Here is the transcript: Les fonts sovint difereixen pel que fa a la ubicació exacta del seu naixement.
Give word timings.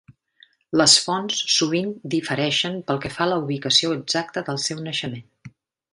Les 0.81 0.95
fonts 1.07 1.41
sovint 1.57 1.91
difereixen 2.15 2.81
pel 2.89 3.03
que 3.05 3.13
fa 3.19 3.23
a 3.27 3.31
la 3.33 3.39
ubicació 3.45 3.95
exacta 3.99 4.47
del 4.49 4.63
seu 4.69 4.83
naixement. 4.89 5.33